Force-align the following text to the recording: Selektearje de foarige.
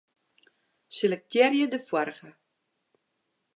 Selektearje 0.99 1.67
de 1.75 1.79
foarige. 1.89 2.29